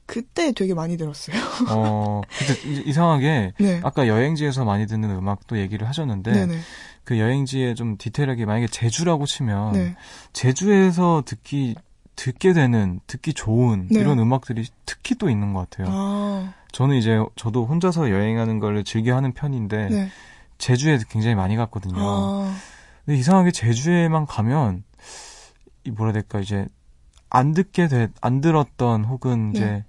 [0.06, 1.36] 그때 되게 많이 들었어요.
[1.68, 3.80] 어, 근데 이상하게, 네.
[3.84, 6.58] 아까 여행지에서 많이 듣는 음악도 얘기를 하셨는데, 네네.
[7.04, 9.96] 그 여행지에 좀 디테일하게 만약에 제주라고 치면, 네.
[10.32, 11.74] 제주에서 듣기,
[12.16, 14.00] 듣게 되는, 듣기 좋은 네.
[14.00, 15.86] 이런 음악들이 특히 또 있는 것 같아요.
[15.90, 16.54] 아.
[16.72, 20.08] 저는 이제 저도 혼자서 여행하는 걸 즐겨 하는 편인데, 네.
[20.60, 21.96] 제주에 굉장히 많이 갔거든요.
[21.98, 22.56] 아.
[23.04, 24.84] 근데 이상하게 제주에만 가면
[25.84, 26.66] 이 뭐라 해야 될까 이제
[27.30, 29.58] 안 듣게 돼, 안 들었던 혹은 네.
[29.58, 29.84] 이제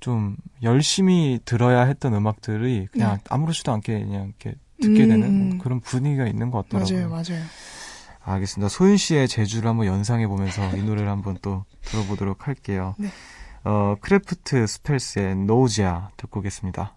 [0.00, 3.24] 좀 열심히 들어야 했던 음악들이 그냥 네.
[3.28, 5.08] 아무렇지도 않게 그냥 이렇게 듣게 음.
[5.08, 7.08] 되는 뭐 그런 분위기가 있는 것 같더라고요.
[7.08, 7.44] 맞아요, 맞아요.
[8.22, 8.68] 알겠습니다.
[8.68, 12.94] 소윤 씨의 제주를 한번 연상해 보면서 이 노래를 한번 또 들어보도록 할게요.
[12.98, 13.08] 네.
[13.64, 16.96] 어, 크래프트 스펠스의 Nausea 듣고 오겠습니다.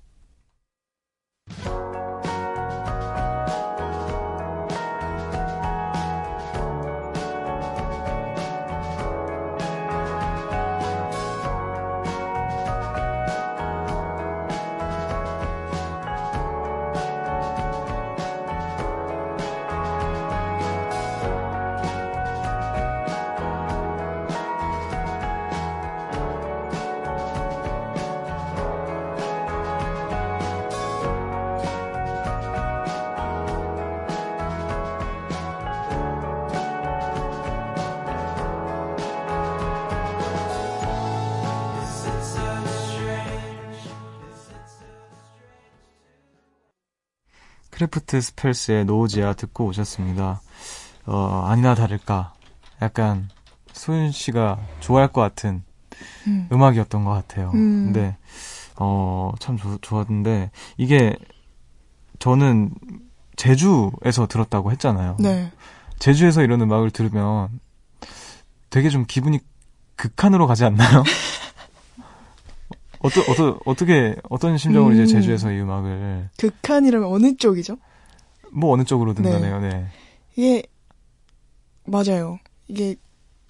[47.84, 50.42] Craft Spells의 Nausea 듣고 오셨습니다.
[51.06, 52.34] 어, 아니나 다를까.
[52.82, 53.30] 약간
[53.74, 55.64] 소윤 씨가 좋아할 것 같은
[56.28, 57.52] 음악이었던 것 같아요.
[57.54, 57.86] 음.
[57.86, 58.16] 근데,
[58.78, 61.16] 어, 참 조, 좋았는데, 이게
[62.20, 62.72] 저는
[63.36, 65.18] 제주에서 들었다고 했잖아요.
[65.20, 65.52] 네.
[66.00, 67.50] 제주에서 이런 음악을 들으면
[68.70, 69.40] 되게 좀 기분이
[69.96, 71.04] 극한으로 가지 않나요?
[73.04, 76.30] 어떠, 어떠, 어떻게, 어떤 심정으로 음, 이제 제주에서 이 음악을.
[76.38, 77.78] 극한이라면 어느 쪽이죠?
[78.52, 79.70] 뭐 어느 쪽으로든 간에요, 네.
[79.70, 79.86] 네.
[80.36, 80.64] 이게,
[81.86, 82.40] 맞아요.
[82.68, 82.96] 이게,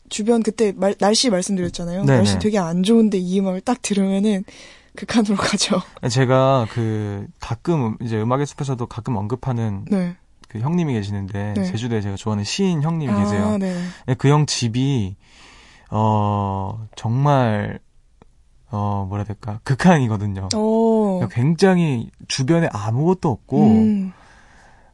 [0.09, 2.03] 주변 그때 말, 날씨 말씀드렸잖아요.
[2.05, 2.17] 네네.
[2.17, 2.39] 날씨 네.
[2.39, 4.43] 되게 안 좋은데 이 음악을 딱 들으면은
[4.95, 5.81] 극한으로 가죠.
[6.09, 9.85] 제가 그, 가끔, 이제 음악의 숲에서도 가끔 언급하는.
[9.89, 10.15] 네.
[10.49, 11.63] 그 형님이 계시는데, 네.
[11.65, 13.57] 제주도에 제가 좋아하는 시인 형님이 아, 계세요.
[13.57, 13.75] 네.
[14.17, 15.15] 그 형 집이,
[15.89, 17.79] 어, 정말,
[18.75, 20.49] 어, 뭐라 해야 될까, 극한이거든요.
[20.55, 21.19] 오.
[21.19, 24.13] 그러니까 굉장히 주변에 아무것도 없고, 음.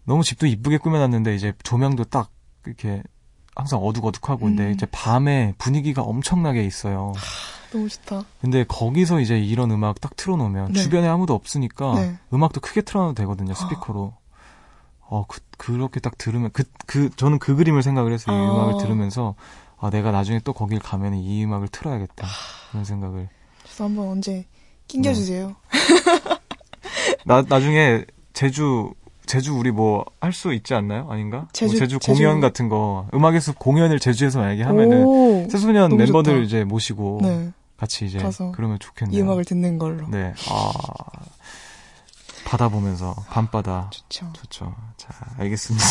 [0.03, 2.29] 너무 집도 이쁘게 꾸며놨는데, 이제 조명도 딱,
[2.65, 3.01] 이렇게,
[3.55, 4.55] 항상 어둑어둑하고, 음.
[4.57, 7.13] 근데 이제 밤에 분위기가 엄청나게 있어요.
[7.15, 8.23] 하, 너무 좋다.
[8.41, 10.79] 근데 거기서 이제 이런 음악 딱 틀어놓으면, 네.
[10.81, 12.17] 주변에 아무도 없으니까, 네.
[12.33, 14.13] 음악도 크게 틀어놔도 되거든요, 스피커로.
[15.07, 18.35] 어, 그, 그렇게 딱 들으면, 그, 그, 저는 그 그림을 생각을 했어요.
[18.35, 18.51] 이 아.
[18.51, 19.35] 음악을 들으면서,
[19.77, 22.27] 아, 내가 나중에 또 거길 가면 이 음악을 틀어야겠다.
[22.71, 23.29] 그런 생각을.
[23.79, 24.45] 저도 한번 언제
[24.89, 25.47] 낑겨주세요.
[25.47, 25.55] 네.
[27.25, 28.93] 나, 나중에 제주,
[29.25, 31.07] 제주 우리 뭐 할 수 있지 않나요?
[31.09, 31.47] 아닌가?
[31.53, 32.41] 제주, 뭐 제주 공연 제주...
[32.41, 36.45] 같은 거, 음악의 숲 공연을 제주에서 만약에 하면은, 새소년 멤버들 좋다.
[36.45, 37.51] 이제 모시고, 네.
[37.77, 38.19] 같이 이제,
[38.53, 39.17] 그러면 좋겠네요.
[39.17, 40.07] 이 음악을 듣는 걸로.
[40.09, 40.33] 네.
[40.49, 40.71] 아.
[42.45, 44.33] 바다 보면서 밤바다 좋죠.
[44.33, 44.75] 좋죠.
[44.97, 45.85] 자, 알겠습니다.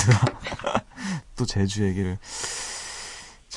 [1.36, 2.18] 또 제주 얘기를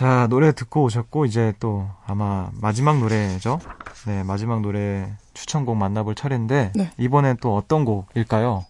[0.01, 3.59] 자, 노래 듣고 오셨고, 이제 또 아마 마지막 노래죠?
[4.07, 6.89] 네, 마지막 노래 추천곡 만나볼 차례인데, 네.
[6.97, 8.65] 이번엔 또 어떤 곡일까요?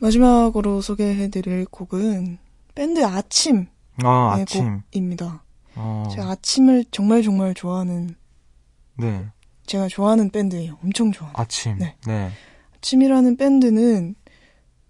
[0.00, 2.36] 마지막으로 소개해드릴 곡은
[2.74, 3.68] 밴드 아침.
[4.02, 4.82] 아, 아침.
[4.92, 5.42] 곡입니다.
[5.76, 6.06] 어.
[6.10, 8.14] 제가 아침을 정말 정말 좋아하는.
[8.98, 9.28] 네.
[9.64, 10.76] 제가 좋아하는 밴드예요.
[10.84, 11.30] 엄청 좋아.
[11.32, 11.78] 아침.
[11.78, 11.96] 네.
[12.06, 12.30] 네.
[12.76, 14.14] 아침이라는 밴드는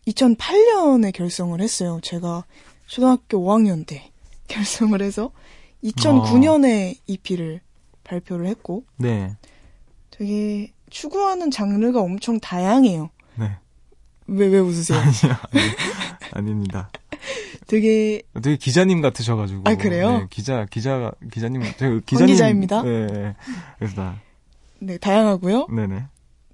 [0.09, 2.01] 2008년에 결성을 했어요.
[2.03, 2.45] 제가
[2.87, 4.11] 초등학교 5학년 때
[4.49, 5.31] 결성을 해서
[5.85, 7.01] 2009년에 어.
[7.07, 7.61] EP를
[8.05, 9.37] 발표를 했고, 네.
[10.11, 13.11] 되게 추구하는 장르가 엄청 다양해요.
[13.37, 13.51] 네.
[14.27, 14.99] 왜, 왜 웃으세요?
[15.01, 15.37] 아니요,
[16.33, 16.91] 아니, 닙니다
[17.67, 18.23] 되게.
[18.43, 19.63] 되게 기자님 같으셔가지고.
[19.65, 20.19] 아, 그래요?
[20.19, 22.35] 네, 기자, 기자, 기자님, 제가 기자님.
[22.35, 22.83] 기자입니다.
[22.83, 23.37] 네, 네.
[23.79, 24.21] 그래서 나.
[24.81, 25.67] 네, 다양하고요.
[25.69, 26.05] 네네.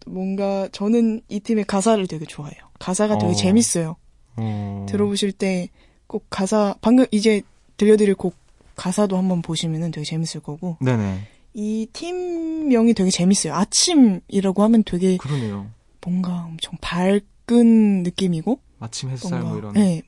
[0.07, 2.61] 뭔가, 저는 이 팀의 가사를 되게 좋아해요.
[2.79, 3.35] 가사가 되게 어.
[3.35, 3.97] 재밌어요.
[4.37, 4.87] 어.
[4.89, 5.69] 들어보실 때
[6.09, 7.43] 꼭 가사, 방금 이제
[7.79, 8.37] 들려드릴 곡
[8.77, 10.77] 가사도 한번 보시면은 되게 재밌을 거고.
[10.81, 11.21] 네네.
[11.55, 13.55] 이 팀명이 되게 재밌어요.
[13.55, 15.71] 아침이라고 하면 되게 그러네요.
[16.03, 19.73] 뭔가 엄청 밝은 느낌이고 아침 햇살 뭔가, 뭐 이런.
[19.73, 20.03] 네.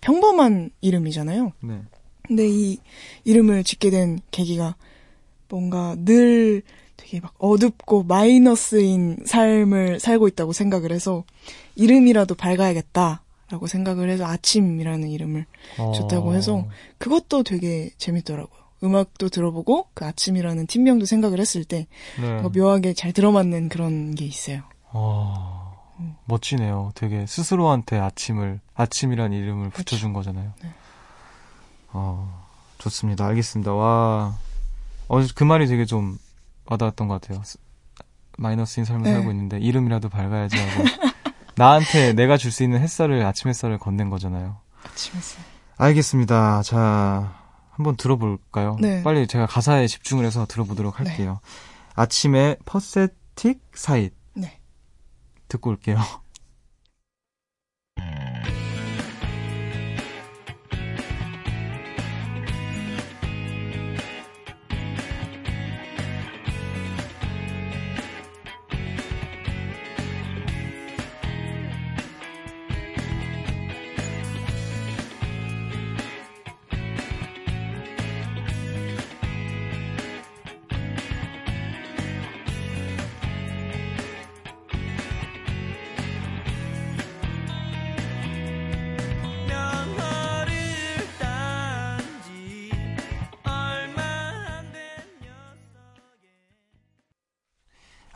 [0.00, 1.52] 평범한 이름이잖아요.
[1.60, 1.82] 네.
[2.26, 2.78] 근데 이
[3.24, 4.76] 이름을 짓게 된 계기가
[5.48, 6.62] 뭔가 늘
[6.96, 11.24] 되게 막 어둡고 마이너스인 삶을 살고 있다고 생각을 해서
[11.74, 13.22] 이름이라도 밝아야겠다.
[13.52, 15.44] 라고 생각을 해서 아침이라는 이름을
[15.78, 15.92] 어...
[15.92, 18.62] 줬다고 해서 그것도 되게 재밌더라고요.
[18.82, 21.86] 음악도 들어보고 그 아침이라는 팀명도 생각을 했을 때
[22.18, 22.40] 네.
[22.40, 24.62] 묘하게 잘 들어맞는 그런 게 있어요.
[24.90, 25.78] 어...
[25.98, 26.16] 음.
[26.24, 26.92] 멋지네요.
[26.94, 29.84] 되게 스스로한테 아침을 아침이라는 이름을 그렇죠.
[29.84, 30.54] 붙여준 거잖아요.
[30.62, 30.70] 네.
[31.92, 32.46] 어,
[32.78, 33.26] 좋습니다.
[33.26, 33.74] 알겠습니다.
[33.74, 34.34] 와,
[35.08, 36.16] 어, 그 말이 되게 좀
[36.64, 37.42] 와닿았던 것 같아요.
[38.38, 39.12] 마이너스인 삶을 네.
[39.12, 40.84] 살고 있는데 이름이라도 밝아야지 하고
[41.56, 44.58] 나한테 내가 줄 수 있는 햇살을 아침 햇살을 건넨 거잖아요.
[44.84, 45.42] 아침 햇살.
[45.76, 46.62] 알겠습니다.
[46.62, 47.34] 자,
[47.70, 48.76] 한번 들어볼까요?
[48.80, 49.02] 네.
[49.02, 51.40] 빨리 제가 가사에 집중을 해서 들어보도록 할게요.
[51.42, 51.92] 네.
[51.94, 54.14] 아침에 퍼세틱 사잇.
[54.34, 54.60] 네.
[55.48, 55.98] 듣고 올게요.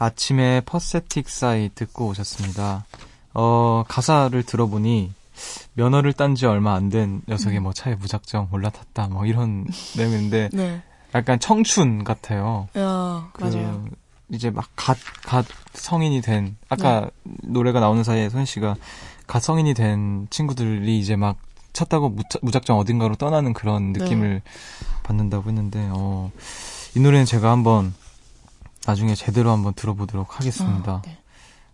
[0.07, 2.85] 아침의 Pathetic Sight 듣고 오셨습니다.
[3.35, 5.13] 어, 가사를 들어보니
[5.75, 7.65] 면허를 딴 지 얼마 안 된 녀석이 음.
[7.65, 9.67] 뭐 차에 무작정 올라탔다 뭐 이런
[9.99, 10.83] 내용인데 네.
[11.15, 12.69] 약간 청춘 같아요.
[12.77, 13.85] 야, 그, 맞아요.
[14.31, 17.33] 이제 막 갓, 갓 성인이 된, 아까 네.
[17.43, 18.77] 노래가 나오는 사이에 손 씨가
[19.27, 21.37] 갓 성인이 된 친구들이 이제 막
[21.73, 24.87] 차 타고 무작정 어딘가로 떠나는 그런 느낌을 네.
[25.03, 26.31] 받는다고 했는데, 어,
[26.95, 27.95] 이 노래는 제가 한번
[28.87, 30.93] 나중에 제대로 한번 들어보도록 하겠습니다.
[30.93, 31.19] 아, 네.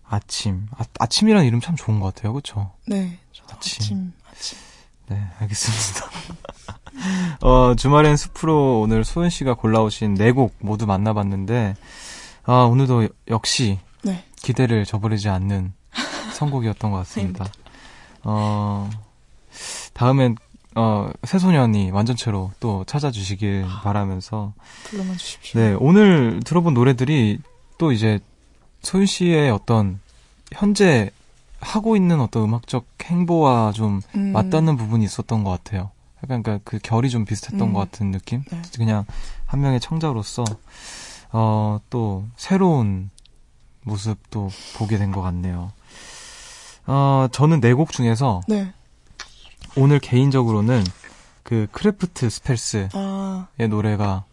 [0.09, 0.67] 아침.
[0.99, 2.33] 아, 침이라는 이름 참 좋은 것 같아요.
[2.33, 2.73] 그렇죠?
[2.87, 3.19] 네.
[3.51, 3.77] 아침.
[3.83, 4.13] 아침.
[4.31, 4.59] 아침.
[5.09, 6.11] 네, 알겠습니다.
[7.47, 11.75] 어, 주말엔 숲으로 오늘 소은 씨가 골라오신 네 곡 모두 만나봤는데,
[12.45, 14.25] 아, 오늘도 역시 네.
[14.43, 15.75] 기대를 저버리지 않는
[16.35, 17.47] 선곡이었던 것 같습니다.
[18.25, 18.89] 어,
[19.93, 20.37] 다음엔
[20.75, 24.53] 어, 새소년이 완전체로 또 찾아주시길 바라면서.
[24.85, 25.61] 불러만 주십시오.
[25.61, 27.39] 네, 오늘 들어본 노래들이
[27.79, 28.19] 또 이제
[28.83, 30.01] 소윤 씨의 어떤
[30.53, 31.11] 현재
[31.61, 34.33] 하고 있는 어떤 음악적 행보와 좀 음.
[34.33, 35.91] 맞닿는 부분이 있었던 것 같아요.
[36.25, 37.73] 약간 그러니까 그 결이 좀 비슷했던 음.
[37.73, 38.43] 것 같은 느낌?
[38.51, 38.63] 네.
[38.77, 39.05] 그냥
[39.47, 40.45] 한 명의 청자로서,
[41.33, 43.11] 어, 또 새로운
[43.85, 45.73] 모습도 보게 된 것 같네요.
[46.87, 48.73] 어, 저는 네 곡 중에서 네.
[49.77, 50.85] 오늘 개인적으로는
[51.43, 53.49] 그 Craft Spells의 아.
[53.69, 54.25] 노래가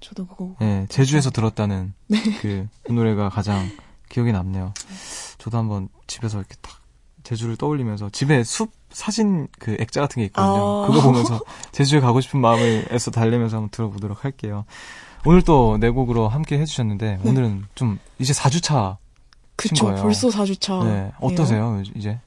[0.00, 2.22] 저도 그거 예, 제주에서 들었다는 네.
[2.40, 3.68] 그, 그 노래가 가장
[4.08, 4.72] 기억에 남네요.
[5.38, 6.78] 저도 한번 집에서 이렇게 딱
[7.24, 10.84] 제주를 떠올리면서 집에 숲 사진 그 액자 같은 게 있거든요.
[10.84, 10.86] 아.
[10.86, 11.40] 그거 보면서
[11.72, 14.64] 제주에 가고 싶은 마음을 애써 달래면서 한번 들어보도록 할게요.
[15.26, 17.28] 오늘 또 네 곡으로 함께 해주셨는데 네.
[17.28, 18.96] 오늘은 좀 이제 4주차
[19.56, 20.02] 그쵸 거예요.
[20.02, 20.84] 벌써 4주차.
[20.84, 22.18] 네 어떠세요 이제?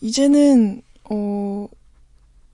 [0.00, 1.66] 이제는 어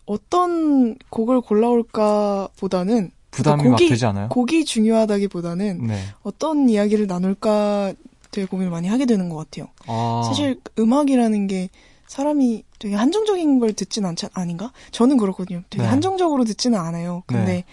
[0.08, 4.28] 어떤 곡을 골라올까 보다는 부담이 그러니까 곡이, 막 되지 않아요?
[4.30, 5.98] 곡이 중요하다기보다는 네.
[6.22, 7.92] 어떤 이야기를 나눌까
[8.30, 9.68] 되게 고민을 많이 하게 되는 것 같아요.
[9.86, 10.22] 아.
[10.26, 11.68] 사실 음악이라는 게
[12.06, 14.72] 사람이 되게 한정적인 걸 듣진 않지 아닌가?
[14.92, 15.62] 저는 그렇거든요.
[15.68, 15.88] 되게 네.
[15.88, 17.22] 한정적으로 듣지는 않아요.
[17.26, 17.64] 근데 네.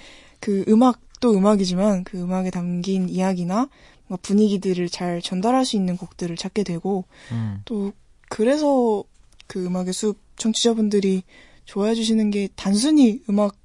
[0.42, 3.70] 그 음악도 음악이지만 그 음악에 담긴 이야기나
[4.22, 7.62] 분위기들을 잘 전달할 수 있는 곡들을 찾게 되고 음.
[7.64, 7.94] 또
[8.28, 9.04] 그래서
[9.48, 11.24] 그 음악의 숲 청취자분들이
[11.66, 13.56] 좋아해 주시는 게 단순히 음악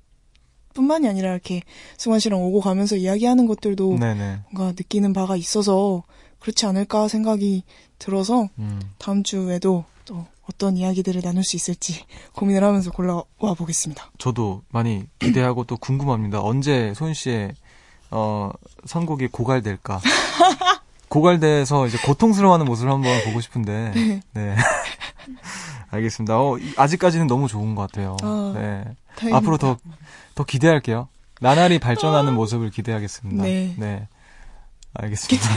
[0.74, 1.62] 뿐만이 아니라 이렇게
[1.96, 4.40] 승환 씨랑 오고 가면서 이야기하는 것들도 네네.
[4.50, 6.02] 뭔가 느끼는 바가 있어서
[6.38, 7.64] 그렇지 않을까 생각이
[7.98, 8.80] 들어서 음.
[8.98, 14.10] 다음 주에도 또 어떤 이야기들을 나눌 수 있을지 고민을 하면서 골라와 보겠습니다.
[14.18, 16.42] 저도 많이 기대하고 또 궁금합니다.
[16.42, 17.52] 언제 소은 씨의
[18.10, 18.50] 어,
[18.86, 20.00] 선곡이 고갈될까?
[21.08, 23.92] 고갈돼서 이제 고통스러워하는 모습을 한번 보고 싶은데.
[23.94, 24.20] 네.
[24.32, 24.56] 네.
[25.90, 26.38] 알겠습니다.
[26.38, 28.16] 어, 아직까지는 너무 좋은 것 같아요.
[28.22, 28.84] 아, 네.
[29.16, 29.36] 다행입니다.
[29.36, 29.76] 앞으로 더,
[30.34, 31.08] 더 기대할게요.
[31.40, 33.42] 나날이 발전하는 아, 모습을 기대하겠습니다.
[33.42, 33.74] 네.
[33.76, 34.08] 네.
[34.94, 35.48] 알겠습니다.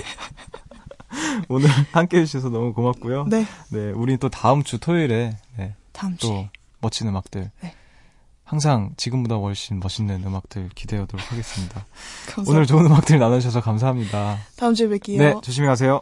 [1.49, 3.25] 오늘 함께 해주셔서 너무 고맙고요.
[3.25, 3.45] 네.
[3.69, 3.91] 네.
[3.91, 5.75] 우리 또 다음 주 토요일에, 네.
[5.91, 6.27] 다음 주.
[6.27, 7.51] 또 멋진 음악들.
[7.61, 7.75] 네.
[8.43, 11.85] 항상 지금보다 훨씬 멋있는 음악들 기대하도록 하겠습니다.
[12.47, 14.37] 오늘 좋은 음악들 나눠주셔서 감사합니다.
[14.57, 15.17] 다음 주에 뵐게요.
[15.17, 16.01] 네, 조심히 가세요.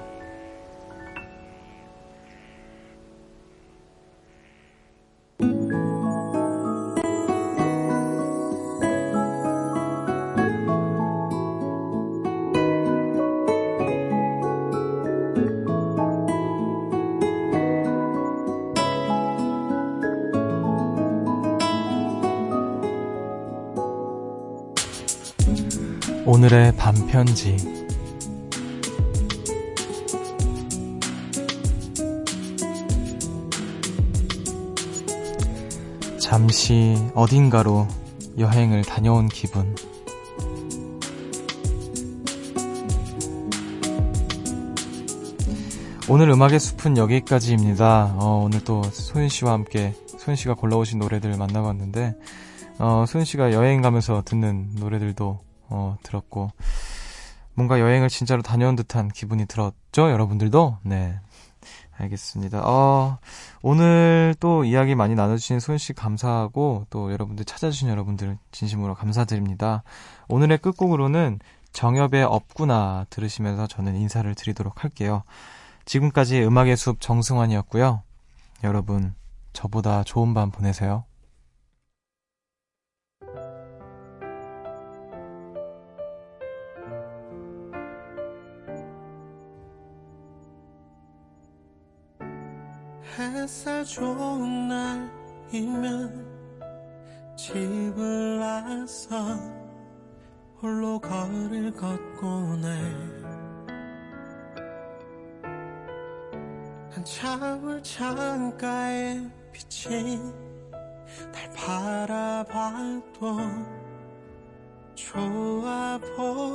[26.41, 27.55] 오늘의 반편지
[36.19, 37.87] 잠시 어딘가로
[38.39, 39.75] 여행을 다녀온 기분
[46.09, 48.15] 오늘 음악의 숲은 여기까지입니다.
[48.17, 52.15] 어, 오늘 또 소윤 씨와 함께 소윤 씨가 골라오신 노래들을 만나봤는데
[52.79, 56.51] 어, 소윤 씨가 여행 가면서 듣는 노래들도 어, 들었고
[57.53, 60.77] 뭔가 여행을 진짜로 다녀온 듯한 기분이 들었죠, 여러분들도?
[60.83, 61.19] 네.
[61.97, 62.61] 알겠습니다.
[62.65, 63.19] 어,
[63.61, 69.83] 오늘 또 이야기 많이 나눠주신 소연 씨 감사하고 또 여러분들 찾아주신 여러분들 진심으로 감사드립니다.
[70.27, 71.39] 오늘의 끝곡으로는
[71.73, 75.23] 정엽의 없구나 들으시면서 저는 인사를 드리도록 할게요.
[75.85, 78.01] 지금까지 음악의 숲 정승환이었고요.
[78.63, 79.13] 여러분,
[79.53, 81.05] 저보다 좋은 밤 보내세요.
[93.83, 96.25] 좋은 날이면
[97.35, 99.15] 집을 나서
[100.61, 103.21] 홀로 거리를 걷곤 해
[106.91, 110.33] 한참을 창가에 비친
[111.33, 113.37] 달 바라봐도
[114.93, 116.51] 좋아 보여.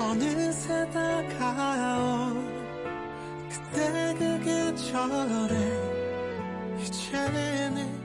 [0.00, 2.57] 어느새 다가온
[3.48, 5.98] 그때 그게 저래.
[6.80, 7.97] 이제는